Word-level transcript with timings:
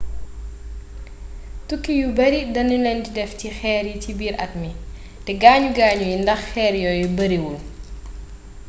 tukki 1.67 1.93
yu 1.99 2.09
bare 2.17 2.39
danu 2.55 2.77
len 2.85 2.97
di 3.03 3.09
def 3.17 3.31
ci 3.39 3.47
xeer 3.59 3.83
yi 3.91 3.95
ci 4.03 4.11
biir 4.19 4.35
at 4.45 4.53
mi 4.61 4.71
te 5.25 5.31
gaañu 5.43 5.69
gaañu 5.77 6.05
yi 6.11 6.17
ndax 6.23 6.41
xeer 6.53 6.73
yooyu 6.83 7.07
bariwul 7.17 7.57